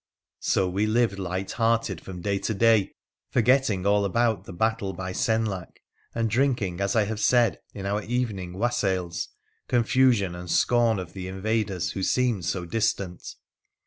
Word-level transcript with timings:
So 0.39 0.67
we 0.67 0.87
lived 0.87 1.19
light 1.19 1.51
hearted 1.51 2.01
from 2.01 2.21
day 2.21 2.39
to 2.39 2.55
day, 2.55 2.91
forgetting 3.29 3.85
all 3.85 4.03
about 4.03 4.45
the 4.45 4.51
battle 4.51 4.93
by 4.93 5.11
Senlac, 5.11 5.79
and 6.15 6.27
drinking, 6.27 6.81
as 6.81 6.95
I 6.95 7.03
have 7.03 7.19
said, 7.19 7.59
in 7.75 7.85
our 7.85 8.01
evening 8.01 8.53
wassails 8.53 9.27
confusion 9.67 10.33
and 10.33 10.49
scorn 10.49 10.97
of 10.97 11.13
the 11.13 11.27
invaders 11.27 11.91
who 11.91 11.99
Beemed 11.99 12.45
so 12.45 12.65
distant. 12.65 13.21